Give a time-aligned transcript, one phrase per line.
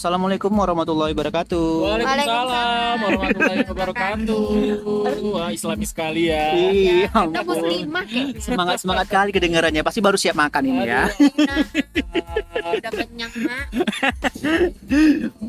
[0.00, 1.68] Assalamualaikum warahmatullahi wabarakatuh.
[1.84, 4.44] Waalaikumsalam warahmatullahi wabarakatuh.
[5.28, 6.56] Wah, islami sekali ya.
[6.56, 9.84] Iya, Kita muslimah kayak semangat semangat kali kedengarannya.
[9.84, 11.04] Pasti baru siap makan ini ya.
[11.04, 13.66] Nah, udah kenyang mak.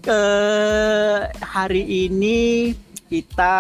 [0.04, 0.24] Ke
[1.40, 2.76] hari ini
[3.08, 3.56] kita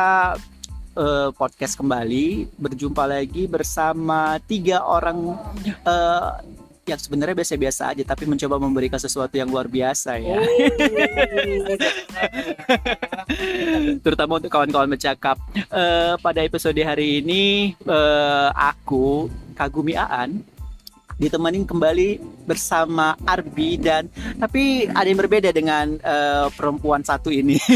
[1.00, 5.40] eh, podcast kembali berjumpa lagi bersama tiga orang
[5.88, 6.51] eh,
[6.90, 10.42] yang sebenarnya biasa-biasa aja tapi mencoba memberikan sesuatu yang luar biasa ya.
[14.04, 15.38] Terutama untuk kawan-kawan bercakap.
[15.54, 20.42] Eh, pada episode hari ini eh, aku Kagumi Aan
[21.22, 22.18] ditemenin kembali
[22.50, 24.10] bersama Arbi dan
[24.42, 27.62] tapi ada yang berbeda dengan eh, perempuan satu ini.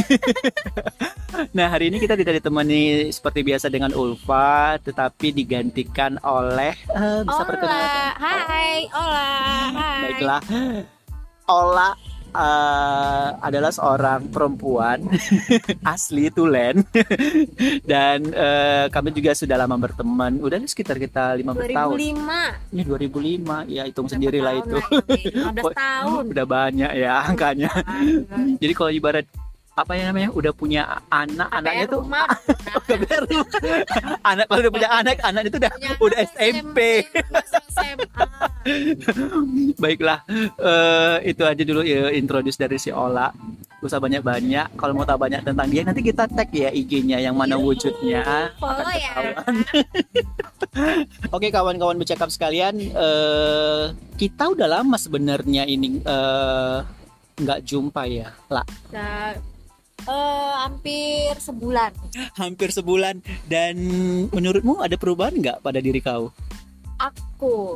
[1.57, 7.44] nah hari ini kita tidak ditemani seperti biasa dengan Ulfa, tetapi digantikan oleh eh, bisa
[7.44, 8.02] perkenalkan.
[8.16, 9.30] Ola, hai, Ola,
[9.71, 10.02] hai.
[10.06, 10.41] Baiklah,
[11.45, 11.89] Ola
[12.36, 15.08] eh, adalah seorang perempuan
[15.94, 16.83] asli Tulen
[17.91, 20.41] dan eh, kami juga sudah lama berteman.
[20.41, 21.95] Udah sekitar kita 15 tahun.
[21.95, 22.73] 2005.
[22.75, 24.75] Ini 2005 ya hitung sendiri lah itu.
[24.75, 26.23] 15 tahun.
[26.31, 27.72] Udah banyak ya angkanya.
[28.59, 29.25] Jadi kalau ibarat
[29.76, 30.81] apa ya namanya udah punya
[31.12, 32.28] anak anaknya KPR tuh rumah.
[34.31, 36.80] Anak kalau udah punya anak anak itu udah Punya udah SMP.
[37.44, 38.26] SMA.
[39.84, 40.20] Baiklah
[40.58, 43.30] eh, itu aja dulu ya introduce dari si Ola.
[43.84, 44.80] Usah banyak-banyak.
[44.80, 48.56] Kalau mau tahu banyak tentang dia nanti kita tag ya IG-nya yang mana wujudnya.
[48.58, 49.14] Follow ya.
[51.36, 53.84] Oke kawan-kawan bercakap sekalian, eh,
[54.16, 56.78] kita udah lama sebenarnya ini eh,
[57.36, 58.64] nggak jumpa ya, lah
[58.96, 59.36] Nah,
[60.06, 61.92] eh, hampir sebulan.
[62.39, 63.22] hampir sebulan.
[63.50, 63.75] Dan
[64.30, 66.31] menurutmu ada perubahan nggak pada diri kau?
[67.02, 67.75] Aku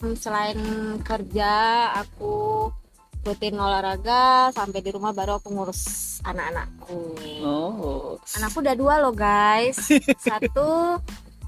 [0.00, 0.58] hmm, selain
[1.04, 1.52] kerja,
[2.00, 2.68] aku
[3.28, 7.00] rutin olahraga sampai di rumah baru aku ngurus anak-anakku.
[7.44, 9.76] Oh, Anakku udah dua loh guys.
[10.24, 10.96] Satu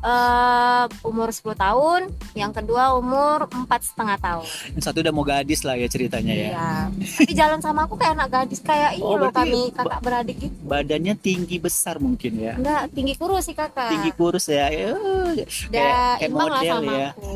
[0.01, 2.01] eh, umur 10 tahun,
[2.33, 4.47] yang kedua umur empat setengah tahun.
[4.71, 6.47] yang satu udah mau gadis lah ya ceritanya ya.
[6.49, 6.71] Iya.
[7.19, 10.57] Tapi jalan sama aku kayak anak gadis kayak ini Oh, loh kami kakak beradik gitu.
[10.63, 12.55] Badannya tinggi besar mungkin ya.
[12.55, 13.91] Enggak, tinggi kurus sih kakak.
[13.91, 14.67] Tinggi kurus ya.
[14.71, 17.11] Udah kayak- kayak model sama ya.
[17.11, 17.31] aku.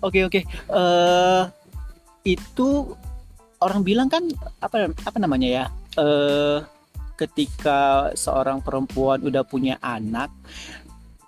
[0.00, 0.40] Oke oke.
[0.46, 1.42] Eh
[2.22, 2.68] itu
[3.58, 4.22] orang bilang kan
[4.58, 5.64] apa apa namanya ya?
[5.96, 6.58] Eh
[7.16, 7.80] ketika
[8.14, 10.32] seorang perempuan udah punya anak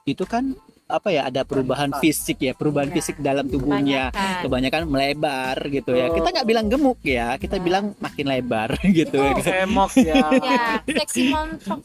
[0.04, 0.54] itu kan
[0.84, 2.96] apa ya ada perubahan fisik ya, perubahan Iya.
[3.00, 4.12] fisik dalam tubuhnya.
[4.12, 4.42] Kebanyakan.
[4.44, 6.12] Kebanyakan melebar gitu ya.
[6.12, 6.16] Oh.
[6.20, 7.64] Kita nggak bilang gemuk ya, kita Nah.
[7.64, 8.68] bilang makin lebar
[9.00, 9.32] gitu ya.
[9.32, 10.14] Itu Semok ya.
[10.36, 11.80] Ya, seksi montok.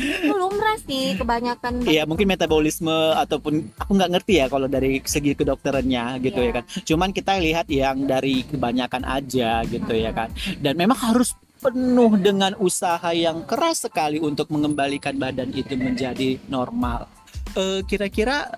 [0.00, 1.84] Itu lumrah sih kebanyakan.
[1.84, 6.56] Iya mungkin metabolisme ataupun aku nggak ngerti ya kalau dari segi kedokterannya gitu ya Iya.
[6.56, 6.64] kan.
[6.88, 10.32] Cuman kita lihat yang dari kebanyakan aja gitu ya kan.
[10.56, 17.12] Dan memang harus penuh dengan usaha yang keras sekali untuk mengembalikan badan itu menjadi normal.
[17.56, 18.52] Eh, Kira-kira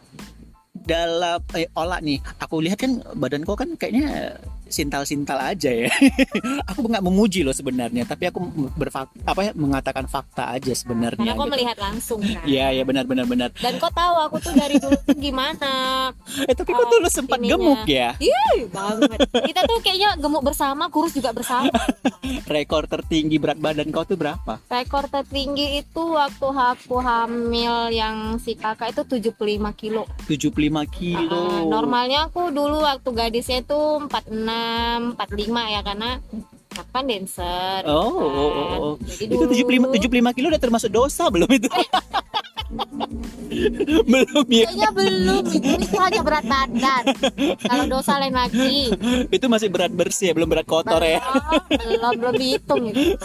[0.74, 4.34] dalam eh, olah nih, aku lihat kan badan kau kan kayaknya
[4.68, 5.90] sintal-sintal aja ya.
[6.70, 8.40] aku nggak memuji loh sebenarnya, tapi aku
[8.76, 11.20] berfak apa ya mengatakan fakta aja sebenarnya.
[11.20, 11.54] Karena kau gitu.
[11.56, 12.44] melihat langsung kan.
[12.48, 13.48] Iya, ya benar-benar benar.
[13.58, 15.72] Dan kau tahu aku tuh dari dulu tuh gimana.
[16.48, 17.58] Eh tapi Oh, dulu sempat ininya.
[17.58, 18.14] gemuk ya?
[18.22, 19.18] Ih, banget.
[19.26, 21.74] Kita tuh kayaknya gemuk bersama, kurus juga bersama.
[22.54, 24.62] Rekor tertinggi berat badan kau tuh berapa?
[24.70, 29.02] Rekor tertinggi itu waktu aku hamil yang si kakak itu
[29.32, 29.34] 75
[29.74, 30.06] kilo.
[30.30, 31.42] 75 kilo.
[31.50, 34.30] Ah, normalnya aku dulu waktu gadisnya itu 46,
[35.14, 36.10] 45 ya karena
[36.74, 37.80] aku kan dancer.
[37.88, 38.24] Oh, kan.
[38.24, 38.94] oh, oh, oh.
[39.06, 41.68] Jadi Itu dulu 75 75 kilo udah termasuk dosa belum itu?
[44.12, 44.68] belum ya.
[44.68, 47.02] Kayaknya belum itu, itu hanya berat badan.
[47.64, 48.92] Kalau dosa lain lagi.
[49.32, 51.20] Itu masih berat bersih ya, belum berat kotor ya.
[51.72, 53.16] Belum, belum belum dihitung itu.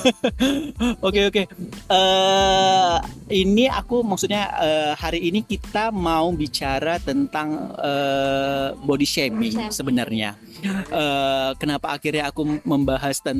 [1.08, 1.44] Oke oke.
[1.92, 2.96] Eh
[3.34, 10.40] ini aku maksudnya eh, hari ini kita mau bicara tentang eh, body shaming sebenarnya.
[10.63, 13.32] Eh, kenapa akhirnya aku membahas tentang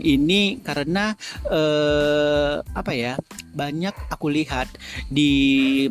[0.00, 1.12] ini karena
[1.46, 3.14] eh, apa ya
[3.52, 4.68] banyak aku lihat
[5.08, 5.32] di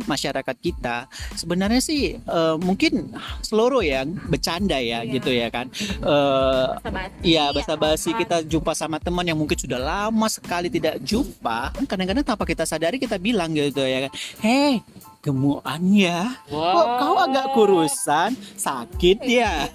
[0.02, 3.10] masyarakat kita sebenarnya sih eh, mungkin
[3.42, 5.12] seluruh yang bercanda ya Iya.
[5.12, 5.68] gitu ya kan.
[6.02, 8.22] Eh, Basa-basi, Iya basa-basi apa-apa.
[8.22, 12.98] kita jumpa sama teman yang mungkin sudah lama sekali tidak jumpa kadang-kadang tanpa kita sadari
[12.98, 14.82] kita bilang gitu ya kan hei
[15.26, 19.66] gemukan ya kok kau agak kurusan sakit ya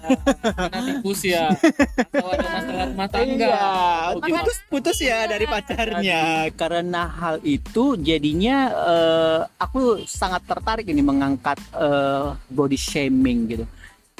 [0.41, 1.51] Karena tikus ya.
[1.51, 3.47] Atau ada masalah rumah tangga.
[3.47, 6.49] Iya, putus putus ya dari pacarnya.
[6.53, 13.65] Karena hal itu jadinya eh, aku sangat tertarik ini mengangkat eh, body shaming gitu.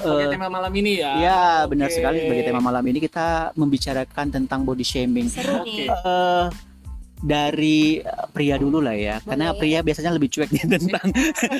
[0.02, 1.12] Sebagai eh, tema malam ini ya.
[1.20, 1.96] Ya, benar Oke.
[2.00, 5.30] sekali sebagai tema malam ini kita membicarakan tentang body shaming.
[5.30, 5.86] Seru Oke.
[5.86, 5.88] nih.
[5.88, 6.46] Eh,
[7.22, 8.02] dari
[8.32, 9.60] pria dulu lah ya, karena Boleh.
[9.60, 11.06] pria biasanya lebih cuek nih tentang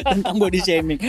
[0.03, 1.01] tentang body shaming.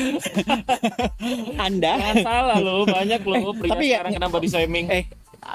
[1.55, 4.85] Anda Jangan salah loh, banyak loh pria tapi ya- sekarang kena body shaming.
[4.89, 5.03] eh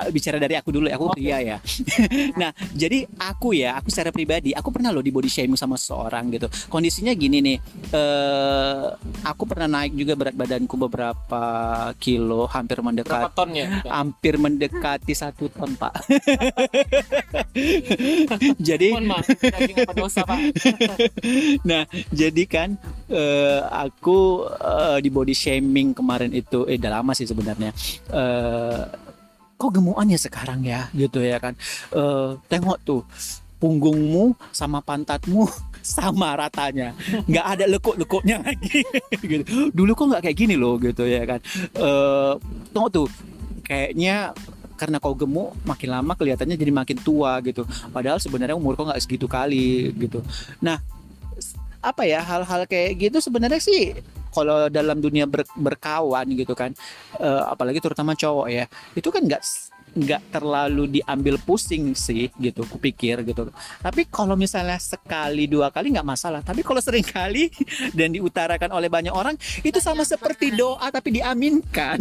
[0.08, 1.56] bicara dari aku dulu, aku pria ya.
[2.40, 6.32] nah, jadi aku ya, aku secara pribadi, aku pernah loh di body shaming sama seseorang
[6.32, 6.48] gitu.
[6.72, 7.56] Kondisinya gini nih,
[7.92, 8.84] eh
[9.28, 11.44] aku pernah naik juga berat badanku beberapa
[12.00, 13.66] kilo, hampir Berapa mendekat ton ya?
[13.90, 15.98] hampir mendekati satu ton pak
[18.70, 20.38] jadi Mohon maaf, daging apa dosa pak?
[21.68, 21.82] nah
[22.14, 22.78] jadi kan
[23.10, 27.74] eh, aku eh, di body shaming kemarin itu eh udah lama sih sebenarnya
[28.14, 29.07] eh
[29.58, 30.86] kok gemukan ya sekarang ya?
[30.94, 31.58] Gitu ya kan.
[31.90, 33.02] Eh, tengok tuh
[33.58, 35.50] punggungmu sama pantatmu
[35.98, 36.94] sama ratanya.
[37.26, 38.86] Nggak ada lekuk-lekuknya lagi.
[39.18, 39.74] Gitu.
[39.74, 41.42] Dulu kok nggak kayak gini loh gitu ya kan.
[41.74, 42.32] Eh
[42.70, 43.06] tengok tuh
[43.66, 44.32] kayaknya
[44.78, 47.66] karena kau gemuk makin lama kelihatannya jadi makin tua gitu.
[47.90, 50.22] Padahal sebenarnya umur kau nggak segitu kali gitu.
[50.62, 50.78] Nah
[51.78, 53.94] apa ya hal-hal kayak gitu sebenarnya sih
[54.34, 56.72] kalau dalam dunia ber- berkawan gitu kan
[57.20, 58.64] eh, apalagi terutama cowok ya
[58.94, 59.42] itu kan nggak
[59.98, 63.50] nggak terlalu diambil pusing sih gitu kupikir gitu
[63.82, 67.50] tapi kalau misalnya sekali dua kali nggak masalah tapi kalau sering kali
[67.98, 71.98] dan diutarakan oleh banyak orang itu sama seperti doa tapi diaminkan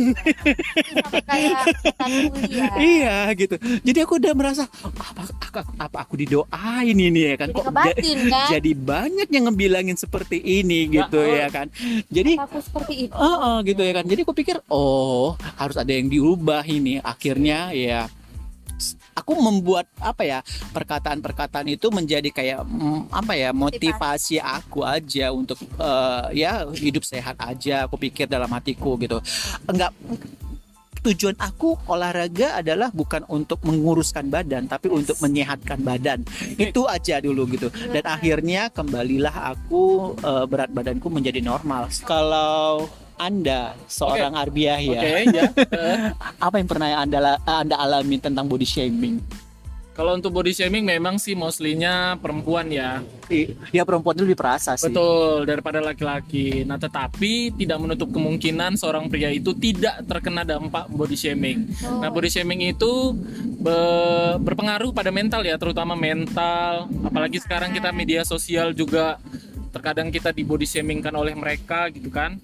[2.01, 2.73] kuliah.
[2.97, 7.57] iya gitu jadi aku udah merasa apa apa, apa aku didoain ini ya kan Jadi
[7.57, 8.47] kok kebatin kan.
[8.53, 11.67] jadi banyak yang ngebilangin seperti ini gitu ya kan
[12.07, 13.15] jadi Aku seperti itu.
[13.17, 14.05] Oh, oh, gitu ya kan.
[14.05, 16.99] Jadi aku pikir, oh harus ada yang diubah ini.
[17.01, 17.86] Akhirnya ya
[18.77, 20.39] s- aku membuat apa ya
[20.71, 27.35] perkataan-perkataan itu menjadi kayak mm, apa ya motivasi aku aja untuk eh, ya hidup sehat
[27.41, 27.89] aja.
[27.89, 29.17] Aku pikir dalam hatiku gitu.
[29.65, 29.91] Enggak
[30.97, 36.27] tujuan aku olahraga adalah bukan untuk menguruskan badan tapi untuk menyehatkan badan.
[36.59, 37.71] Itu aja dulu gitu.
[37.71, 41.89] Dan akhirnya kembalilah aku eh, berat badanku menjadi normal.
[42.05, 42.85] Kalau
[43.17, 45.43] anda seorang Arbiah ya Oke ya.
[46.45, 49.19] Apa yang pernah anda anda alami tentang body shaming
[49.97, 53.01] Kalau untuk body shaming memang sih mostly-nya perempuan ya.
[53.73, 56.61] Ya perempuan itu lebih perasa sih Betul, daripada laki-laki.
[56.69, 61.65] Nah, tetapi tidak menutup kemungkinan seorang pria itu tidak terkena dampak body shaming.
[61.81, 62.05] Oh.
[62.05, 63.17] Nah, body shaming itu
[63.57, 66.85] be- berpengaruh pada mental ya, terutama mental.
[67.01, 69.17] Apalagi sekarang kita media sosial juga
[69.73, 72.37] terkadang kita di body shaming kan oleh mereka gitu kan.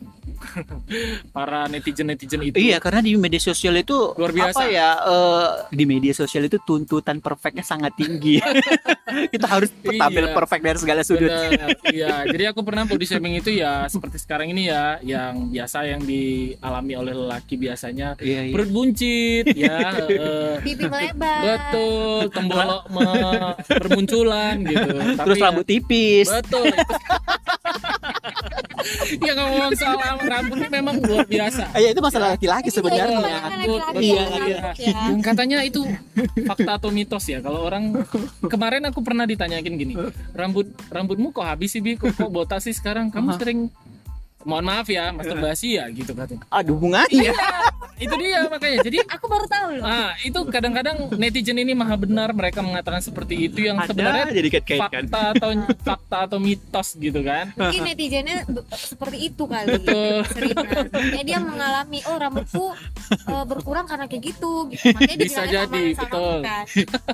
[1.29, 2.57] Para netizen-netizen itu.
[2.57, 4.53] Iya karena di media sosial itu Luar biasa.
[4.53, 8.37] apa ya eh, di media sosial itu tuntutan perfectnya sangat tinggi
[9.33, 10.33] kita harus tampil Iya.
[10.33, 14.47] perfect dari segala sudut Benar, Iya, jadi aku pernah body shaming itu ya seperti sekarang
[14.47, 18.53] ini ya, yang biasa yang dialami oleh lelaki biasanya iya, iya.
[18.53, 21.39] perut buncit, ya, eh, Pipi melebar.
[21.43, 24.89] betul, tembolok me- bermunculan gitu.
[25.13, 26.65] Tapi terus ya, rambut tipis betul.
[29.19, 31.71] Ya ngomong soal rambut memang luar biasa.
[31.71, 34.59] Ah, ya itu masalah laki-laki sebenarnya kebanyakan laki-laki Iya, yang iya.
[34.75, 34.93] ya.
[35.09, 35.81] Dan katanya itu
[36.45, 37.39] fakta atau mitos ya.
[37.39, 38.03] Kalau orang
[38.45, 39.93] kemarin aku pernah ditanyakin gini,
[40.35, 43.09] rambut rambutmu kok habis sih bi, kok, kok botak sih sekarang?
[43.13, 43.71] Kamu sering
[44.43, 46.43] mohon maaf ya masturbasi ya gitu katanya.
[46.49, 47.31] aduh hubungannya
[47.93, 48.81] Itu dia makanya.
[48.83, 49.85] Jadi Aku baru tahu loh.
[49.85, 54.49] ah itu kadang-kadang netizen ini maha benar mereka mengatakan seperti itu yang sebenarnya ada jadi
[54.49, 55.49] kait-kaitkan fakta atau
[55.85, 57.53] fakta atau mitos gitu kan.
[57.53, 59.77] Mungkin netizennya seperti itu kali.
[60.25, 60.89] Seringan.
[60.89, 62.65] Kayak dia mengalami, oh rambutku
[63.29, 64.73] eh, berkurang karena kayak gitu.
[64.73, 64.89] gitu.
[64.89, 66.37] Makanya Bisa jadi, betul.
[66.41, 66.65] kan.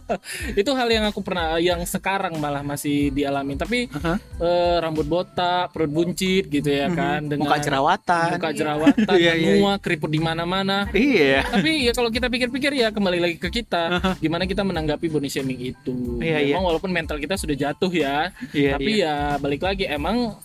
[0.61, 4.15] itu hal yang aku pernah yang sekarang malah masih dialami tapi Aha.
[4.39, 9.47] eh, rambut botak perut buncit gitu ya kan dengan muka jerawatan muka jerawatan Iya, iya,
[9.59, 14.15] menua keriput di mana-mana iya tapi ya kalau kita pikir-pikir ya kembali lagi ke kita
[14.23, 16.53] gimana kita menanggapi body shaming itu Iya, iya.
[16.55, 19.35] memang walaupun mental kita sudah jatuh ya iya tapi iya.
[19.35, 20.39] ya balik lagi emang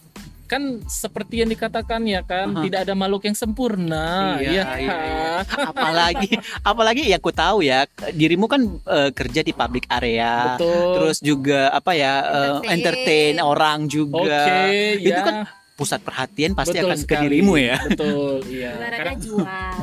[0.44, 2.62] kan seperti yang dikatakan ya kan Aha.
[2.68, 4.92] tidak ada makhluk yang sempurna Iya, ya iya,
[5.40, 5.72] kan?
[5.72, 11.18] apalagi apalagi ya aku tahu ya dirimu kan eh, kerja di public area betul terus
[11.24, 12.76] juga apa ya eh, Entertain.
[12.76, 15.24] entertain orang juga Oke, itu ya.
[15.24, 15.36] kan
[15.74, 17.22] pusat perhatian pasti Betul akan ke sekali.
[17.26, 18.70] dirimu ya Betul, iya.
[18.78, 19.74] Karena- jual.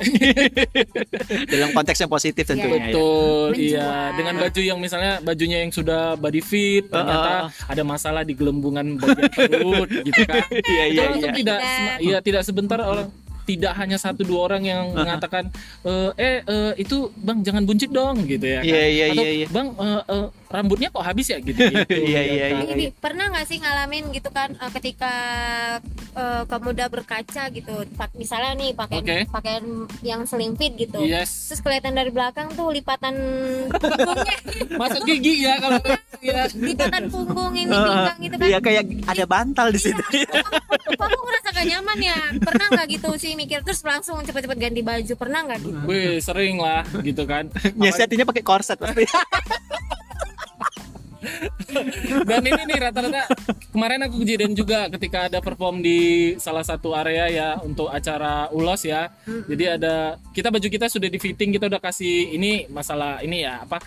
[1.51, 2.86] dalam konteks yang positif tentunya ya.
[2.91, 3.60] Betul, Menjual.
[3.60, 3.89] iya.
[4.15, 9.27] Dengan baju yang misalnya bajunya yang sudah body fit, ternyata ada masalah di gelembungan bagian
[9.31, 10.43] perut, gitu kan.
[10.48, 11.31] Iya iya iya.
[11.36, 11.60] tidak,
[12.00, 14.98] iya tidak sebentar orang tidak hanya satu dua orang yang Aha.
[15.01, 15.43] mengatakan
[15.83, 18.69] eh eh eh, itu bang jangan buncit dong gitu ya kan?
[18.69, 19.48] Iya, iya, Atau, iya, iya.
[19.50, 22.63] bang eh, eh, rambutnya kok habis ya gitu, gitu Iya, ya iya, kan?
[22.75, 25.13] Ini pernah nggak sih ngalamin gitu kan eh, ketika
[26.13, 29.17] eh, kamu udah berkaca gitu, pak misalnya nih pakaian Oke.
[29.31, 29.65] pakaian
[30.03, 33.15] yang slim fit gitu, yes terus kelihatan dari belakang tuh lipatan
[33.72, 34.38] punggungnya,
[34.81, 35.79] masuk gigi ya kalau
[36.22, 38.48] ya lipatan punggung ini pinggang gitu kan.
[38.48, 40.01] Iya kayak ada bantal di situ.
[40.91, 42.20] Kok aku ngerasa gak nyaman ya?
[42.38, 45.13] Pernah nggak gitu sih mikir terus langsung cepet-cepet ganti baju?
[45.17, 45.79] Pernah nggak gitu?
[45.89, 49.05] Wih, sering lah gitu kan Nyiasatinya pakai korset pasti.
[52.29, 53.29] dan ini nih rata-rata
[53.69, 55.99] kemarin aku kejadian juga ketika ada perform di
[56.37, 59.13] salah satu area ya untuk acara ulos ya
[59.45, 59.95] jadi ada
[60.33, 63.77] kita baju kita sudah di fitting kita udah kasih ini masalah ini ya apa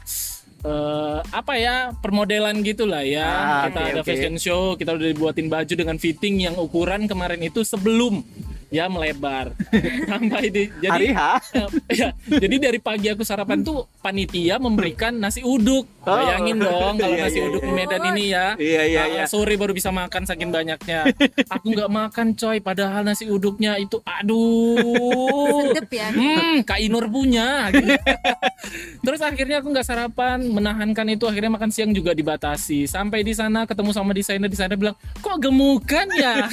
[0.62, 4.08] eh, apa ya permodelan gitulah ya Ah, kita oke, ada oke.
[4.08, 8.22] fashion show kita udah dibuatin baju dengan fitting yang ukuran kemarin itu sebelum
[8.74, 9.54] ya melebar
[10.10, 11.14] sampai di Hari jadi
[12.00, 15.86] ya, jadi dari pagi aku sarapan tuh panitia memberikan nasi uduk.
[16.04, 16.12] Oh.
[16.12, 17.76] Bayangin dong kalau Iya, nasi iya, uduk di iya.
[17.78, 18.46] Medan ini ya.
[18.58, 19.24] Iya iya iya.
[19.30, 21.08] Sore baru bisa makan saking banyaknya.
[21.48, 25.70] Aku nggak makan coy, padahal nasi uduknya itu aduh.
[25.70, 26.08] Sedep ya.
[26.10, 27.70] Hmm, Kak Inur punya.
[27.72, 27.94] gitu.
[29.04, 32.84] Terus akhirnya aku nggak sarapan, menahankan itu akhirnya makan siang juga dibatasi.
[32.88, 36.48] Sampai di sana ketemu sama desainer, desainer bilang, "Kok gemukan ya?"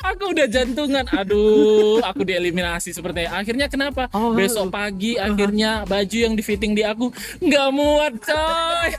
[0.00, 1.04] Aku udah jantungan.
[1.12, 3.36] Aduh, aku dieliminasi sepertinya.
[3.36, 4.08] Akhirnya kenapa?
[4.16, 4.32] Oh.
[4.32, 8.90] Besok pagi akhirnya baju yang di fitting di aku nggak muat, coy.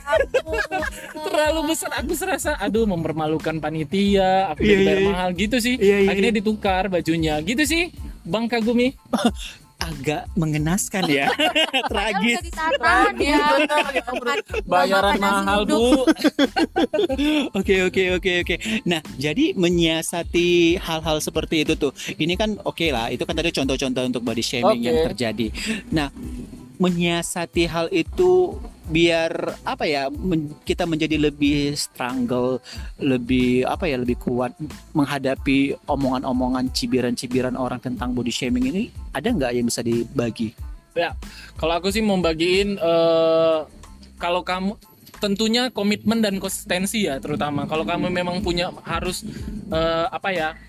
[1.26, 1.90] Terlalu besar.
[1.98, 5.08] Aku serasa aduh mempermalukan panitia, aku Iya, jadi iya, iya.
[5.10, 5.76] mahal gitu sih.
[5.80, 7.42] Iya, iya, akhirnya ditukar bajunya.
[7.42, 7.84] Gitu sih.
[8.24, 8.94] Bang Kagumi.
[9.84, 11.28] Agak mengenaskan ya.
[11.92, 12.40] Tragis.
[12.40, 13.44] Udah ditahan ya.
[14.64, 15.62] Bayaran Makan nasi mahal.
[15.68, 16.08] Bu.
[17.60, 18.56] Oke oke oke oke.
[18.88, 23.12] Nah jadi menyiasati hal-hal seperti itu tuh, ini kan oke lah.
[23.12, 24.88] Itu kan tadi contoh-contoh untuk body shaming Oke.
[24.88, 25.48] yang terjadi.
[25.92, 26.08] Nah
[26.80, 28.58] menyiasati hal itu
[28.92, 32.60] biar apa ya men- kita menjadi lebih strangle
[33.00, 34.52] lebih apa ya lebih kuat
[34.92, 38.84] menghadapi omongan-omongan cibiran-cibiran orang tentang body shaming ini
[39.16, 40.52] ada nggak yang bisa dibagi?
[40.94, 41.16] Ya,
[41.58, 43.60] kalau aku sih mau bagiin eh,
[44.20, 44.78] kalau kamu
[45.24, 47.64] tentunya komitmen dan konsistensi ya terutama.
[47.64, 49.24] Kalau kamu memang punya harus
[49.72, 50.60] eh, apa ya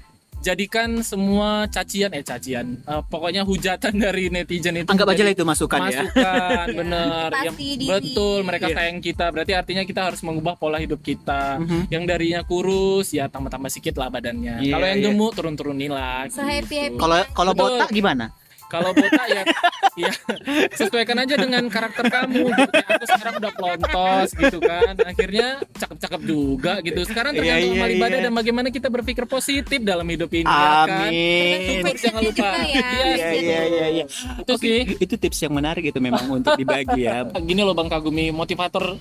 [0.45, 5.43] jadikan semua cacian eh cacian eh, pokoknya hujatan dari netizen itu anggap aja lah itu
[5.43, 7.57] masukan ya masukan bener Pasti yang
[7.91, 8.77] betul mereka Iya.
[8.77, 11.89] sayang kita berarti artinya kita harus mengubah pola hidup kita Mhm.
[11.89, 15.07] yang darinya kurus ya tambah-tambah sedikit lah badannya Iya, kalau yang iya.
[15.09, 16.97] gemuk turun-turunin lah Se-happy-happy.
[16.97, 17.69] kalau kalau Betul.
[17.75, 18.25] botak gimana
[18.75, 19.43] kalau botak ya
[19.95, 20.11] ya
[20.75, 22.71] sesuaikan aja dengan karakter kamu gitu.
[22.75, 24.95] Aku sekarang udah pelontos gitu kan.
[25.07, 27.00] Akhirnya cakep-cakep juga gitu.
[27.07, 30.71] Sekarang Iya, tergantung iya, amal ibadah dan bagaimana kita berpikir positif dalam hidup ini ya
[30.87, 31.11] kan?
[31.11, 31.59] Amin.
[31.62, 32.49] Syukur jangan lupa.
[32.50, 32.64] ya.
[32.64, 34.04] Iya, Iya iya iya iya.
[34.43, 34.78] itu sih.
[34.99, 37.23] Itu tips yang menarik itu memang untuk dibagi ya.
[37.49, 38.35] gini loh Bang Kagumi.
[38.35, 38.99] Motivator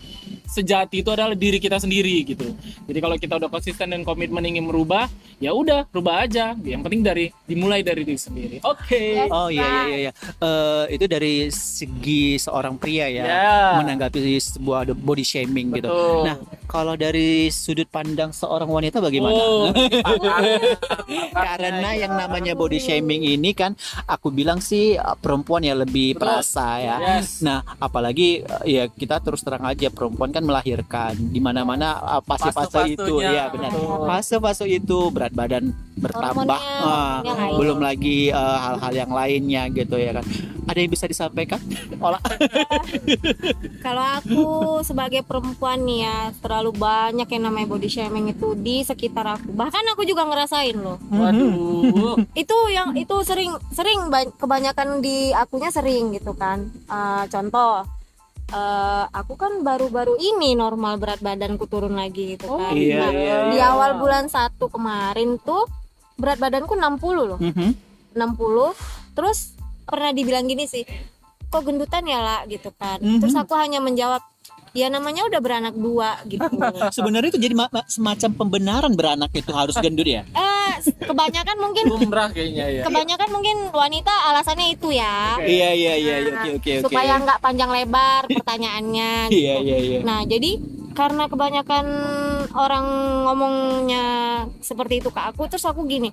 [0.53, 2.53] sejati itu adalah diri kita sendiri gitu
[2.85, 5.09] jadi kalau kita udah konsisten dan komitmen ingin merubah
[5.41, 9.83] ya udah rubah aja yang penting dari dimulai dari diri sendiri oke Oh iya iya
[9.83, 9.97] iya.
[9.99, 10.11] iya.
[10.37, 13.79] Eh, itu dari segi seorang pria ya Ya.
[13.79, 15.87] menanggapi sebuah body shaming gitu.
[15.89, 16.21] Betul.
[16.27, 16.35] Nah,
[16.67, 19.33] kalau dari sudut pandang seorang wanita bagaimana?
[19.33, 19.71] Oh,
[21.33, 23.73] Karena yang namanya body shaming ini kan
[24.05, 26.21] aku bilang sih eh, perempuan ya lebih Betul.
[26.27, 26.97] perasa ya.
[27.19, 27.41] Yes.
[27.41, 32.95] Nah, apalagi eh, ya kita terus terang aja perempuan kan melahirkan di mana-mana eh, fase-fase
[32.95, 33.71] itu ya benar.
[34.07, 37.55] Fase-fase itu berat badan bertambah ah, naik.
[37.55, 40.25] belum lagi eh, hal-hal yang lainnya gitu ya kan.
[40.63, 41.59] Ada yang bisa disampaikan?
[42.03, 42.19] Olah.
[43.83, 44.47] Kalau aku
[44.83, 49.51] sebagai perempuan nih ya terlalu banyak yang namanya body shaming itu di sekitar aku.
[49.51, 50.99] Bahkan aku juga ngerasain loh.
[51.11, 56.63] waduh Itu yang itu sering sering ba- kebanyakan di akunya sering gitu kan.
[56.87, 57.83] Eh, contoh
[58.49, 62.73] eh, aku kan baru-baru ini normal berat badanku turun lagi gitu kan.
[62.73, 65.63] iya, Nah, iya, Di awal bulan 1 kemarin tuh
[66.15, 67.39] berat badanku 60 loh.
[67.39, 67.71] Mhm.
[68.13, 68.73] 60
[69.13, 70.85] terus pernah dibilang gini sih
[71.49, 73.21] kok gendutan ya lah gitu kan Mhm.
[73.21, 74.21] terus aku hanya menjawab
[74.73, 76.41] ya namanya udah beranak dua gitu
[76.97, 80.25] Sebenarnya itu jadi ma- ma- semacam pembenaran beranak itu harus gendut ya.
[80.27, 85.37] eh kebanyakan mungkin lumrah kayaknya ya kebanyakan mungkin wanita alasannya itu ya.
[85.37, 86.83] Iya iya iya iya, oke oke oke.
[86.83, 89.63] supaya nggak panjang lebar pertanyaannya Iya gitu.
[89.63, 89.99] iya iya.
[90.01, 90.57] nah jadi
[90.93, 91.85] karena kebanyakan
[92.53, 92.85] orang
[93.25, 94.05] ngomongnya
[94.59, 96.09] seperti itu ke aku terus aku gini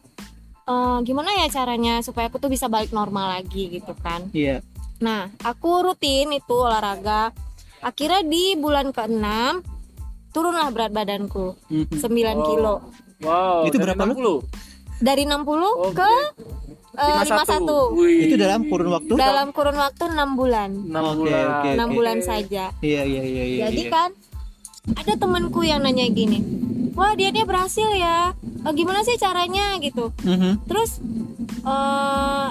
[0.62, 4.60] "Eh, gimana ya caranya supaya aku tuh bisa balik normal lagi gitu kan Iya.
[5.00, 7.32] Nah, aku rutin itu olahraga.
[7.80, 9.26] Akhirnya di bulan ke-6
[10.30, 11.96] turunlah berat badanku Mhm.
[11.96, 12.46] 9 Oh.
[12.46, 12.74] kilo.
[13.20, 14.14] wow Itu dari berapa lu?
[14.14, 14.36] 60?
[14.98, 15.96] Dari 60 Oke.
[15.96, 16.12] ke
[16.92, 17.92] eh, 51.
[17.94, 18.26] Wih.
[18.26, 19.12] Itu dalam kurun waktu?
[19.14, 21.44] dalam kurun waktu enam bulan enam Oke, bulan.
[21.50, 21.68] oke.
[21.72, 23.60] enam bulan saja Iya iya iya iya.
[23.66, 23.90] jadi iya.
[23.90, 24.10] kan
[24.94, 26.40] ada temanku yang nanya gini
[26.92, 30.66] wah dia dia berhasil ya Eh, gimana sih caranya gitu Mhm.
[30.66, 31.00] terus
[31.62, 32.48] eh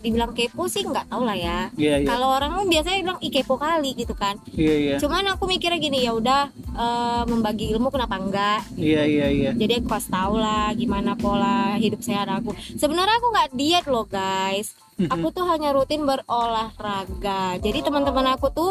[0.00, 2.06] dibilang kepo sih nggak tahu lah ya Iya iya.
[2.06, 4.96] kalau orang kan biasanya bilang ih kepo kali gitu kan Iya iya.
[5.00, 9.50] cuman aku mikirnya gini ya udah eh, membagi ilmu kenapa enggak Iya iya iya.
[9.52, 14.06] jadi aku kasih tahu lah gimana pola hidup sehat aku sebenarnya aku nggak diet loh
[14.06, 18.70] guys aku tuh hanya rutin berolahraga jadi teman-teman aku tuh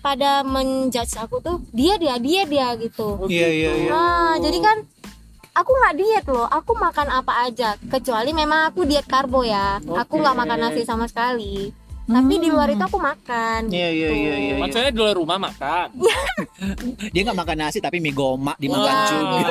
[0.00, 3.90] pada menjudge aku tuh dia dia dia dia gitu Iya iya iya.
[3.90, 4.76] nah jadi kan
[5.56, 10.14] aku nggak diet loh aku makan apa aja kecuali memang aku diet karbo ya aku
[10.16, 11.72] nggak makan nasi sama sekali
[12.06, 14.34] tapi di luar itu aku makan Iya iya iya iya.
[14.38, 14.54] iya.
[14.62, 15.90] Maksudnya di luar rumah makan.
[17.10, 19.10] Dia nggak makan nasi tapi mie gomak dimakan Iya.
[19.10, 19.42] juga.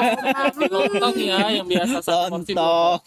[0.72, 3.04] Lontong ya yang biasa Lontong.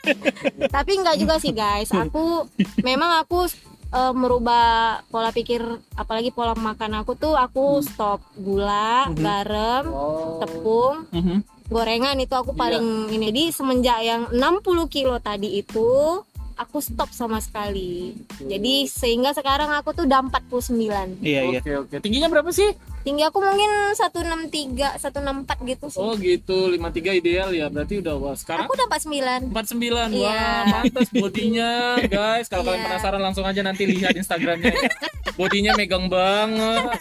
[0.74, 2.48] tapi nggak juga sih guys aku
[2.80, 3.52] memang aku
[3.90, 4.64] eh, merubah
[5.06, 5.60] pola pikir
[5.92, 10.40] apalagi pola makan aku tuh aku stop gula garam Oh.
[10.40, 11.59] tepung Mhm.
[11.70, 12.58] Gorengan itu aku Iya.
[12.58, 16.18] paling ini di semenjak yang 60 kilo tadi itu
[16.54, 20.76] aku stop sama sekali jadi sehingga sekarang aku tuh udah 49
[21.22, 21.58] Iya iya.
[21.58, 21.96] Oke oke.
[21.98, 22.68] Tingginya berapa sih?
[23.00, 25.16] tinggi aku mungkin 163 164
[25.64, 26.76] gitu sih Oh gitu, 53
[27.16, 27.72] ideal ya.
[27.72, 30.28] Berarti udah wah sekarang aku udah 49 49 Iya.
[30.28, 31.70] Wah pantas bodinya
[32.04, 32.86] guys Kalau kalian Iya.
[32.92, 34.84] penasaran langsung aja nanti lihat Instagramnya ya.
[35.32, 36.92] Bodinya megang banget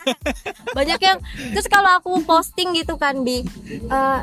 [0.71, 1.19] banyak yang
[1.51, 4.19] terus kalau aku posting gitu kan di eh,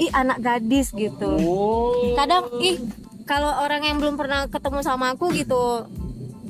[0.00, 2.80] ih anak gadis gitu Oh kadang ih
[3.22, 5.84] kalau orang yang belum pernah ketemu sama aku gitu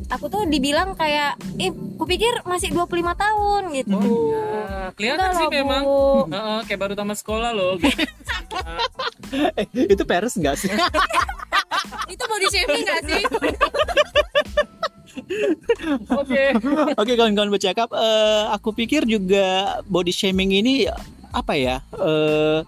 [0.07, 3.99] aku tuh dibilang kayak ih kupikir masih 25 tahun gitu
[4.31, 6.27] Ya, kelihatan Enggak sih lah, memang Bu.
[6.27, 7.95] Heeh, Kayak baru tamat sekolah loh gitu.
[9.55, 10.71] Eh, itu peres nggak sih?
[12.13, 13.23] itu body shaming gak sih
[16.13, 16.43] Oke
[16.97, 20.91] Oke kawan-kawan bercakap, eh, aku pikir juga body shaming ini
[21.31, 21.79] apa ya?
[21.95, 22.67] eh,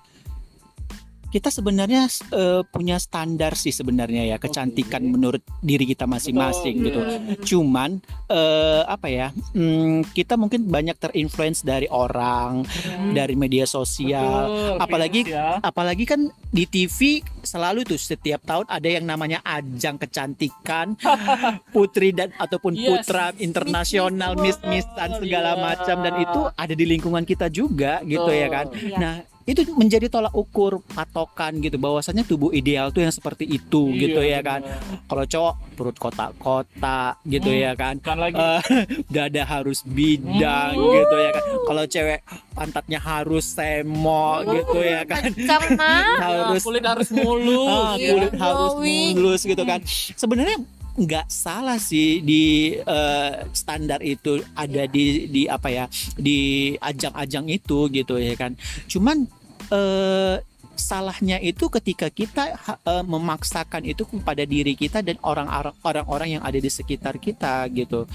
[1.32, 7.00] kita sebenarnya eh, punya standar sih sebenarnya ya kecantikan menurut diri kita masing-masing Betul, gitu.
[7.00, 7.36] iya.
[7.42, 7.90] Cuman
[8.28, 9.28] eh, apa ya?
[9.32, 12.68] hmm, kita mungkin banyak terinfluence dari orang,
[13.16, 14.46] dari media sosial.
[14.52, 15.58] Betul, apalagi ya.
[15.64, 20.94] apalagi kan di TV selalu tuh setiap tahun ada yang namanya ajang kecantikan
[21.74, 23.06] putri dan ataupun Yes.
[23.06, 25.62] putra internasional Miss miss Miss missan segala iya.
[25.62, 28.96] macam dan itu ada di lingkungan kita juga gitu ya kan Iya.
[28.98, 31.76] nah itu menjadi tolak ukur patokan gitu.
[31.76, 34.60] Bahwasanya tubuh ideal tuh yang seperti itu Iya, gitu ya kan.
[35.04, 37.60] Kalau cowok perut kotak-kotak gitu Hmm.
[37.60, 37.94] ya kan.
[37.98, 38.36] Kan lagi.
[38.36, 38.62] Eh,
[39.14, 40.92] dada harus bidang Hmm.
[40.92, 41.42] gitu ya kan.
[41.62, 42.20] Kalau cewek
[42.52, 47.96] pantatnya harus semok gitu ya kan sama harus kulit harus mulus.
[47.96, 49.12] Iya, kulit harus glowing.
[49.14, 49.80] mulus gitu kan.
[50.14, 50.58] Sebenarnya
[50.92, 55.84] nggak salah sih di eh, standar itu ada di di apa ya
[56.16, 58.52] di ajang-ajang itu gitu ya kan.
[58.88, 59.24] Cuman
[59.72, 60.36] eh,
[60.82, 66.58] salahnya itu ketika kita eh, memaksakan itu kepada diri kita dan orang-orang orang-orang yang ada
[66.58, 68.10] di sekitar kita gitu.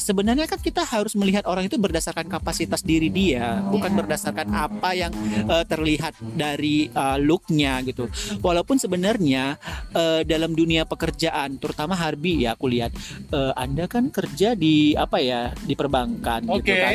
[0.00, 5.12] Sebenarnya kan kita harus melihat orang itu berdasarkan kapasitas diri dia bukan berdasarkan apa yang
[5.46, 8.08] eh, terlihat dari eh, looknya gitu.
[8.40, 9.60] Walaupun sebenarnya
[9.92, 12.96] eh, dalam dunia pekerjaan terutama Harbi ya aku lihat
[13.30, 16.64] eh, Anda kan kerja di apa ya di perbankan Oke.
[16.64, 16.94] gitu kan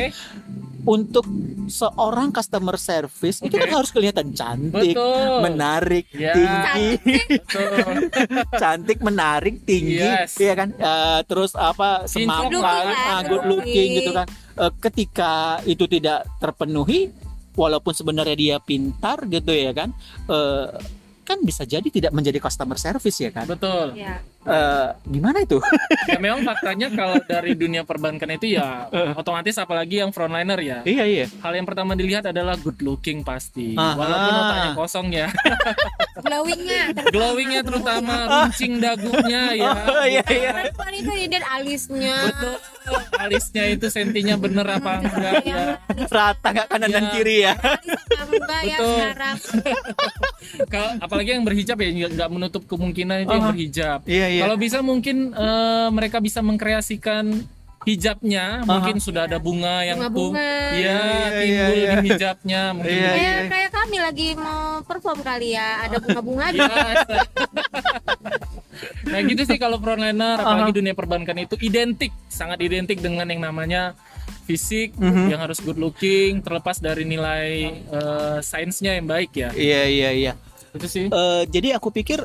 [0.86, 1.26] untuk
[1.66, 3.66] seorang customer service itu Oke.
[3.66, 5.42] kan harus kelihatan cantik Betul.
[5.42, 6.32] menarik Ya.
[6.32, 7.18] tinggi.
[7.26, 8.06] Betul.
[8.62, 9.98] Cantik menarik tinggi.
[9.98, 10.38] Yes.
[10.38, 10.70] ya kan?
[10.72, 13.88] Eh, terus apa semampan lah, ah, good looking looking.
[13.98, 14.26] gitu kan.
[14.56, 15.32] Eh, ketika
[15.66, 17.10] itu tidak terpenuhi
[17.58, 19.90] walaupun sebenarnya dia pintar gitu ya kan
[20.30, 20.68] eh,
[21.26, 23.50] kan bisa jadi tidak menjadi customer service ya kan?
[23.50, 23.98] Betul.
[23.98, 25.58] Ya Eh, gimana itu?
[26.06, 28.86] Ya memang faktanya kalau dari dunia perbankan itu ya
[29.18, 30.78] Otomatis apalagi yang frontliner ya.
[30.80, 31.26] Iya iya.
[31.42, 33.74] Hal yang pertama dilihat adalah good looking pasti.
[33.74, 33.98] Aha.
[33.98, 35.26] Walaupun otaknya kosong ya.
[36.26, 36.82] Glowingnya.
[37.10, 39.70] Glowingnya terutama runcing dagunya ya.
[39.74, 40.52] Oh, iya iya.
[40.96, 42.16] itu dan alisnya.
[42.30, 42.56] Betul.
[43.18, 45.42] Alisnya itu sentinya bener apa enggak?
[45.42, 45.58] ya.
[46.06, 47.12] Rata nggak kanan dan Iya.
[47.12, 47.52] kiri ya.
[48.62, 48.98] Ya Betul.
[50.70, 54.00] Kalau apalagi yang berhijab ya nggak- menutup kemungkinan itu yang berhijab.
[54.06, 57.46] iya iya Kalau bisa mungkin eh, mereka bisa mengkreasikan
[57.82, 60.50] hijabnya, mungkin sudah ada bunga yang tuh, Bunga-bunga.
[60.74, 61.90] ya Iya, iya, timbul iya.
[61.94, 63.22] di hijabnya, mungkin Iya, begitu.
[63.22, 66.66] kayak kayak kami lagi mau perform kali ya ada bunga-bunga Ya.
[69.06, 73.94] nah gitu sih kalau frontliner, apalagi dunia perbankan itu identik, sangat identik dengan yang namanya
[74.44, 75.26] fisik Mhm.
[75.28, 79.50] yang harus good looking, terlepas dari nilai eh, sainsnya yang baik ya.
[79.52, 80.32] iya iya iya
[80.70, 81.06] Itu sih.
[81.06, 82.20] Eh, jadi aku pikir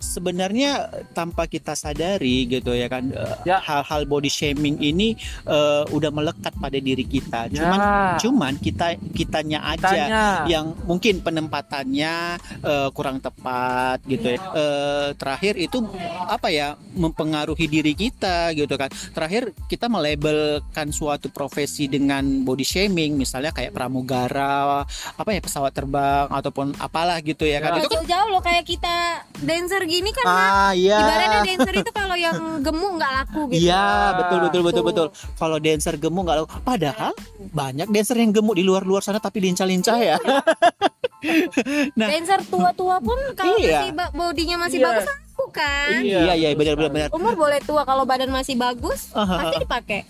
[0.00, 3.60] sebenarnya tanpa kita sadari gitu ya kan eh, Ya.
[3.60, 5.14] hal-hal body shaming ini
[5.46, 7.52] eh, udah melekat pada diri kita.
[7.52, 7.78] Cuman
[8.18, 10.24] cuman kita kitanya aja Tanya.
[10.48, 14.38] yang mungkin penempatannya eh, kurang tepat gitu ya.
[14.40, 15.84] Eh, terakhir itu
[16.26, 18.88] apa ya mempengaruhi diri kita gitu kan.
[19.12, 24.82] Terakhir kita melabelkan suatu profesi dengan body shaming misalnya kayak pramugara,
[25.16, 27.76] apa ya pesawat terbang ataupun apalah gitu ya kan.
[27.76, 27.84] Ya.
[27.84, 28.94] Itu kan jauh-jauh loh kayak kita
[29.44, 30.96] dancer gini kan ah iya.
[30.96, 34.86] ibaratnya dancer itu kalau yang gemuk nggak laku gitu Iya betul betul betul Tuh.
[34.86, 35.06] betul.
[35.34, 36.48] Kalau dancer gemuk nggak laku.
[36.62, 37.12] Padahal
[37.50, 40.16] banyak dancer yang gemuk di luar luar sana tapi lincah-lincah ya.
[41.20, 42.08] Nah.
[42.08, 43.92] dancer tua-tua pun kalau Iya.
[43.92, 44.86] masih bodinya masih Iya.
[44.88, 45.06] bagus
[45.40, 47.08] laku kan Iya, iya iya benar benar benar.
[47.10, 49.36] umur boleh tua kalau badan masih bagus Aha.
[49.40, 50.00] pasti dipakai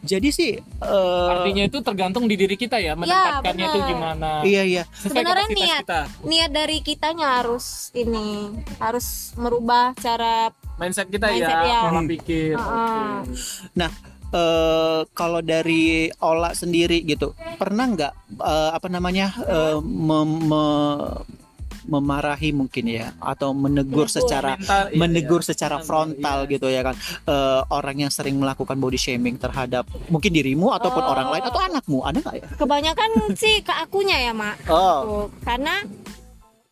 [0.00, 3.90] Jadi sih eh, Artinya itu tergantung di diri kita ya, menempatkannya itu benar.
[3.90, 4.30] gimana.
[4.42, 4.82] iya iya.
[4.94, 5.82] Sebenarnya niat.
[5.84, 6.00] kita.
[6.24, 8.48] niat dari kitanya harus ini
[8.80, 10.48] harus merubah cara
[10.80, 11.80] Mindset kita Mindset, ya, ya.
[11.84, 12.56] pola pikir.
[12.56, 13.20] Ah.
[13.22, 13.86] Oke.
[14.32, 21.41] eh kalau dari Ola sendiri gitu pernah nggak eh, apa namanya eh, mem- me-
[21.84, 24.06] memarahi mungkin ya atau menegur Menegur.
[24.08, 25.48] secara Mental, iya, menegur iya.
[25.48, 25.84] secara Iya.
[25.84, 31.00] frontal gitu ya kan Eh, orang yang sering melakukan body shaming terhadap mungkin dirimu ataupun
[31.00, 31.10] Oh.
[31.10, 32.46] orang lain atau anakmu ada nggak ya?
[32.56, 35.82] kebanyakan sih ke akunya ya mak Oh Tuh, karena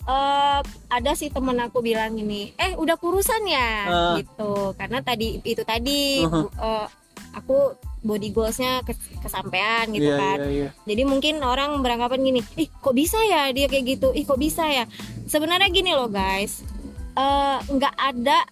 [0.02, 4.14] eh, ada sih temen aku bilang ini eh udah kurusan ya Ah.
[4.16, 6.46] gitu karena tadi itu tadi Uh-huh.
[6.46, 6.86] bu- eh,
[7.32, 7.56] aku
[8.00, 10.36] body goalsnya kes- kesampean gitu Iya, kan.
[10.40, 10.68] iya, iya.
[10.82, 14.08] jadi mungkin orang beranggapan gini ih kok bisa ya dia kayak gitu?
[14.10, 14.88] Ih kok bisa ya?
[15.24, 16.64] Sebenarnya gini loh guys.
[17.12, 18.44] Eh, nggak ada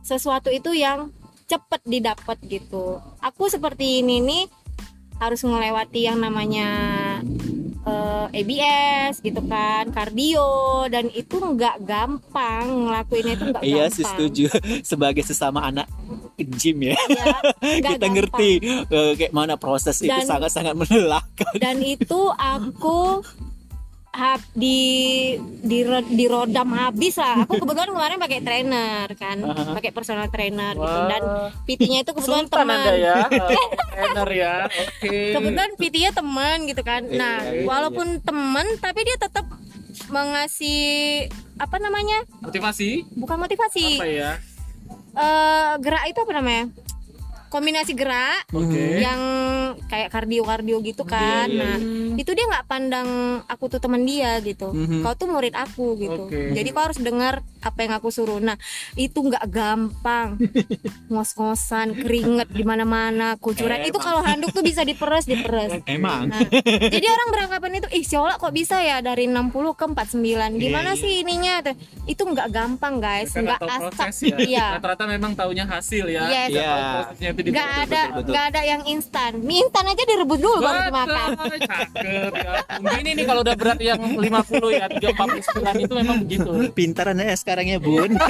[0.00, 1.10] sesuatu itu yang
[1.44, 2.98] cepet didapat gitu.
[3.18, 4.44] Aku seperti ini nih
[5.16, 6.68] harus melewati yang namanya
[7.82, 10.50] eh, ABS gitu kan kardio
[10.86, 13.94] dan itu nggak gampang ngelakuinnya itu nggak Iya gampang.
[13.94, 14.44] sih setuju.
[14.90, 15.86] Sebagai sesama anak
[16.38, 17.26] gym ya Ya,
[17.88, 18.12] kita gampang.
[18.12, 18.50] ngerti
[18.86, 21.52] eh, kayak mana proses itu Dan- sangat-sangat melelahkan.
[21.56, 23.24] dan itu aku
[24.10, 24.80] hab di
[25.60, 29.76] di di rodam habis lah aku kebetulan kemarin pakai trainer kan Aha.
[29.76, 31.04] pakai personal trainer gitu Wah.
[31.06, 31.22] dan
[31.62, 34.54] PT-nya itu kebetulan Sultan teman Anda ya, eh, trainer ya.
[34.64, 35.20] Oke.
[35.30, 39.44] kebetulan PT-nya teman gitu kan nah Iya, iya, walaupun teman tapi dia tetap
[40.08, 40.80] mengasih
[41.56, 44.32] apa namanya Motivasi bukan motivasi apa ya?
[45.16, 46.64] Eh, gerak itu apa namanya
[47.46, 48.98] kombinasi gerak Oke.
[48.98, 49.20] yang
[49.86, 51.76] kayak kardio kardio gitu kan Iya, iya, nah
[52.12, 53.08] itu dia nggak pandang
[53.46, 55.00] aku tuh teman dia gitu Mhm.
[55.00, 56.52] kau tuh murid aku gitu Oke.
[56.52, 58.38] jadi kau harus dengar apa yang aku suruh.
[58.38, 58.54] Nah
[58.94, 60.38] itu nggak gampang.
[61.12, 63.82] Ngos-ngosan keringet di mana-mana kucuran.
[63.82, 66.30] Itu kalau handuk tuh bisa diperes diperes Emang.
[66.30, 66.42] Nah,
[66.90, 71.00] jadi orang beranggapan itu ih Siola kok bisa ya dari 60 ke 49 gimana Iya,
[71.00, 71.54] sih ininya?
[72.06, 73.34] Itu nggak gampang guys.
[73.34, 73.94] Nggak asap.
[74.30, 74.36] ya.
[74.42, 74.66] iya.
[74.78, 76.26] Rata-rata memang taunya hasil ya.
[76.30, 76.50] Yes.
[76.54, 76.92] Nggak tahu Iya.
[76.94, 79.30] prosesnya itu nggak ada nggak ada yang instan.
[79.42, 81.28] Mie instan aja direbus dulu baru dimakan.
[81.66, 82.52] Cakep ya.
[83.02, 86.50] Ini nih kalau udah berat yang 50 ya, 349 itu memang begitu.
[86.72, 88.10] Pintar anaknya sekarang ya bun.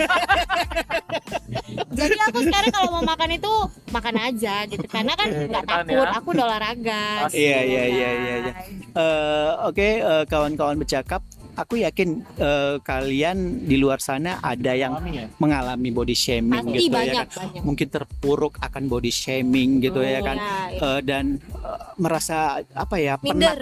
[1.98, 3.52] jadi aku sekarang kalau mau makan itu
[3.90, 6.14] makan aja gitu karena kan nggak Makan takut ya.
[6.14, 7.04] aku udah olahraga.
[7.34, 8.34] Iya iya iya iya.
[8.46, 8.52] iya.
[8.94, 11.26] Eh, Oke eh, kawan-kawan bercakap,
[11.58, 15.26] aku yakin eh, kalian di luar sana ada yang Alami ya?
[15.42, 17.38] mengalami body shaming pasti gitu ya banyak kan.
[17.42, 20.38] banyak Mungkin terpuruk akan body shaming gitu ya kan.
[20.38, 20.86] Iya, iya.
[20.86, 21.24] Eh, dan
[21.66, 23.60] eh, merasa apa ya penat minder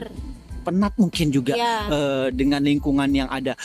[0.65, 3.57] penat mungkin juga ya eh, dengan lingkungan yang ada.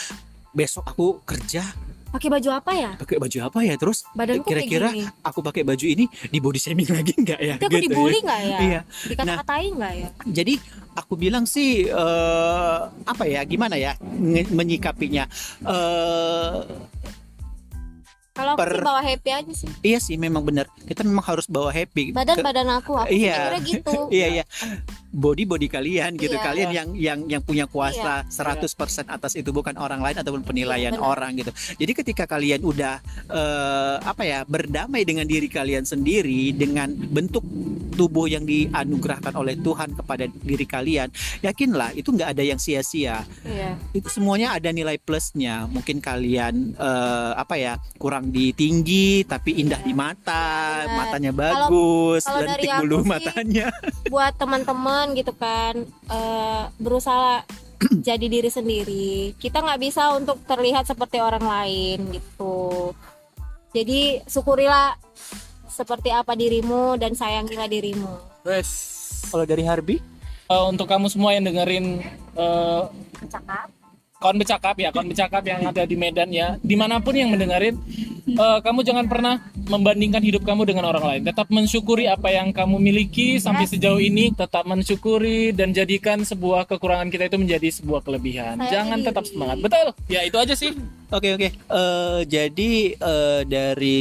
[0.50, 1.62] Besok aku kerja
[2.10, 4.90] pakai baju apa ya pakai baju apa ya terus badanku kira-kira
[5.22, 7.54] aku pakai baju ini di body shaming lagi nggak ya?
[7.54, 7.86] Nanti aku Gitu ya.
[7.86, 8.80] dibully nggak ya Iya.
[9.06, 10.54] dikata-katain nggak ya Jadi
[10.92, 13.94] aku bilang sih eh, apa ya gimana ya
[14.50, 15.24] menyikapinya.
[15.62, 16.56] Eh,
[18.30, 20.70] kalau Per- sih bawa happy aja sih iya sih memang benar.
[20.80, 22.14] Kita memang harus bawa happy.
[22.14, 23.36] badan Ke- badan aku aku Iya.
[23.36, 24.44] kira gitu Iya iya.
[25.10, 26.38] Body body kalian gitu.
[26.38, 26.44] Iya.
[26.44, 28.70] Kalian yang yang yang punya kuasa 100%
[29.06, 31.50] atas itu bukan orang lain ataupun penilaian Iya, orang gitu.
[31.76, 37.42] Jadi ketika kalian udah eh, apa ya berdamai dengan diri kalian sendiri dengan bentuk
[38.00, 41.12] tubuh yang dianugerahkan oleh Tuhan kepada diri kalian,
[41.44, 43.28] yakinlah itu nggak ada yang sia-sia.
[43.44, 43.76] iya.
[43.92, 45.68] Itu semuanya ada nilai plusnya.
[45.68, 50.96] Mungkin kalian eh, apa ya kurang di tinggi tapi indah di mata Benar.
[50.96, 53.68] matanya bagus kalau lentik bulu sih, matanya.
[54.08, 57.44] buat teman-teman gitu kan eh, berusaha
[58.08, 59.36] jadi diri sendiri.
[59.36, 62.96] Kita nggak bisa untuk terlihat seperti orang lain gitu.
[63.76, 64.96] Jadi syukurilah
[65.70, 68.10] seperti apa dirimu dan sayangilah dirimu.
[68.42, 68.70] Wes.
[69.30, 69.96] kalau dari Harbi?
[70.50, 72.02] Eh, untuk kamu semua yang dengerin
[72.34, 72.82] eh,
[73.30, 73.70] cakap
[74.20, 76.58] kawan bercakap ya kawan bercakap yang ada di Medan ya.
[76.60, 77.78] Di mana pun yang mendengarin
[78.26, 79.38] eh, kamu jangan pernah
[79.70, 81.22] membandingkan hidup kamu dengan orang lain.
[81.22, 84.34] Tetap mensyukuri apa yang kamu miliki sampai sejauh ini.
[84.34, 88.58] Tetap mensyukuri dan jadikan sebuah kekurangan kita itu menjadi sebuah kelebihan.
[88.58, 89.62] Saya jangan tetap semangat.
[89.62, 89.86] Betul?
[90.10, 90.74] Ya itu aja sih
[91.10, 91.48] Oke oke.
[91.50, 94.00] Eh, jadi eh, dari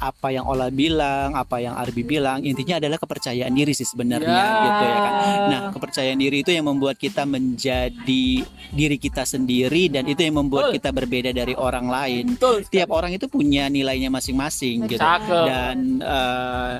[0.00, 4.62] apa yang Ola bilang, apa yang Arbi bilang, intinya adalah kepercayaan diri sih sebenarnya Ya.
[4.64, 5.12] gitu ya kan.
[5.46, 8.24] Nah, kepercayaan diri itu yang membuat kita menjadi
[8.72, 10.76] diri kita sendiri dan itu yang membuat Betul.
[10.80, 12.24] kita berbeda dari orang lain.
[12.34, 15.00] betul Tiap orang itu punya nilainya masing-masing gitu.
[15.00, 15.44] Cakep.
[15.44, 16.76] Dan eh,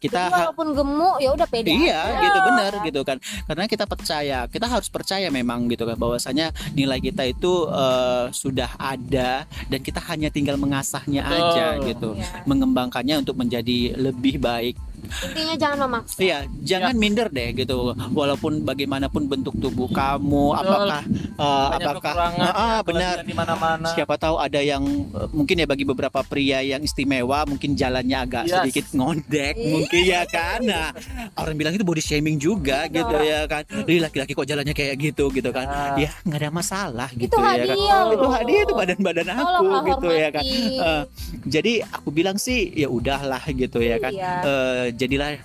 [0.00, 2.20] kita Jadi walaupun gemuk ya udah pede Iya, aja.
[2.24, 3.16] gitu benar gitu kan.
[3.20, 8.80] Karena kita percaya, kita harus percaya memang gitu kan bahwasanya nilai kita itu eh, sudah
[8.80, 11.36] ada dan kita hanya tinggal mengasahnya Betul.
[11.36, 12.08] aja gitu.
[12.16, 12.48] Iya.
[12.48, 14.80] Mengembangkannya untuk menjadi lebih baik.
[15.02, 17.78] Intinya jangan memaksa Iya, jangan minder deh gitu.
[18.10, 20.62] Walaupun bagaimanapun bentuk tubuh kamu, Betul.
[20.62, 23.16] apakah banyak apakah kekurangan Ah, ah, benar.
[23.22, 27.72] di mana-mana Siapa tahu ada yang eh, mungkin ya bagi beberapa pria yang istimewa mungkin
[27.72, 28.56] jalannya agak Yes.
[28.60, 29.70] sedikit ngondek Ih.
[29.70, 30.60] mungkin ya kan.
[30.62, 30.92] Nah,
[31.34, 33.64] orang bilang itu body shaming juga gitu ya kan.
[33.82, 35.66] Laki-laki kok jalannya kayak gitu gitu kan.
[35.66, 35.96] Ah.
[35.96, 37.56] Ya nggak ada masalah gitu itu ya kan.
[37.60, 38.30] hadiah Itu loh.
[38.30, 40.42] hadiah itu badan-badan aku Tolonglah gitu ya kan.
[40.42, 40.78] hormati.
[40.80, 41.02] Eh,
[41.46, 44.12] jadi aku bilang sih ya udahlah gitu ya kan.
[44.12, 44.32] Iya.
[44.42, 45.38] Eh, jadilah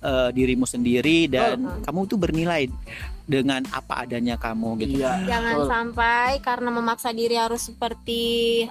[0.00, 1.82] eh, dirimu sendiri dan Betul.
[1.86, 2.62] kamu tuh bernilai
[3.24, 5.00] dengan apa adanya kamu gitu.
[5.00, 5.68] iya Jangan betul.
[5.68, 8.22] sampai karena memaksa diri harus seperti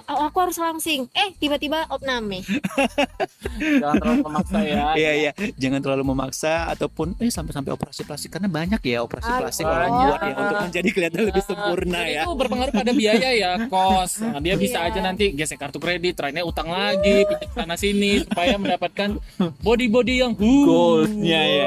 [0.06, 1.06] oh aku harus langsing.
[1.12, 2.42] Eh tiba-tiba opname.
[3.80, 8.48] jangan terlalu memaksa ya Iya iya, jangan terlalu memaksa ataupun eh sampai-sampai operasi plastik karena
[8.48, 9.40] banyak ya operasi Aduh.
[9.42, 10.06] plastik orang Banyak.
[10.06, 12.22] buat ya untuk menjadi kelihatan lebih sempurna ya.
[12.24, 14.12] Itu berpengaruh pada biaya ya, kos.
[14.20, 14.88] Nah, dia bisa Iya.
[14.88, 19.18] aja nanti gesek kartu kredit, lainnya utang lagi, pinjam sana sini supaya mendapatkan
[19.60, 20.64] body body yang uh.
[20.64, 21.66] Goalsnya ya.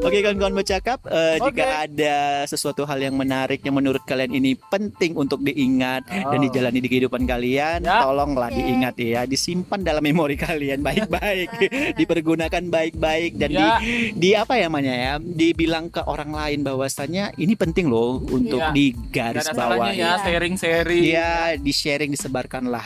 [0.00, 1.52] Oke kawan-kawan bercakap, eh, Oke.
[1.52, 6.40] jika ada sesuatu hal yang menarik yang menurut kalian ini penting untuk diingat dan Oh.
[6.40, 8.04] dijalani di kehidupan kalian, Ya.
[8.04, 8.56] tolonglah Oke.
[8.56, 11.48] diingat ya, disimpan dalam memori kalian baik-baik,
[11.94, 13.74] dipergunakan baik-baik dan di Ya.
[14.14, 18.60] di apa ya namanya ya, dibilang ke orang lain bahwasanya ini penting loh untuk.
[18.60, 19.90] Gak digaris bawah.
[19.90, 20.10] ya, Iya.
[20.20, 21.02] sharing-sharing.
[21.02, 22.84] Iya, di sharing disebarkan lah.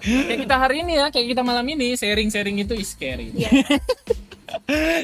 [0.00, 3.34] Kayak kita hari ini ya, kayak kita malam ini, sharing-sharing itu is scary.
[3.34, 3.50] Iya.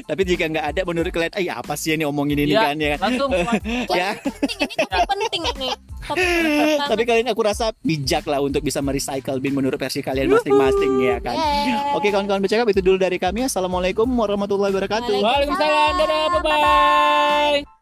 [0.04, 2.94] Tapi jika nggak ada menurut kalian, eh apa sih yang omongin ini Ya, kan ya?
[2.96, 3.30] langsung
[4.00, 4.14] ya.
[4.16, 5.70] penting ini topik penting ini.
[6.80, 11.16] Tapi kalian aku rasa bijak lah untuk bisa merecycle bin menurut versi kalian masing-masing ya
[11.20, 11.36] kan.
[11.36, 11.94] Yeah.
[11.94, 13.46] Oke kawan-kawan bercakap itu dulu dari kami.
[13.46, 15.16] Assalamualaikum warahmatullahi wabarakatuh.
[15.16, 15.92] Waalaikumsalam.
[15.96, 17.79] Dadah, bye-bye.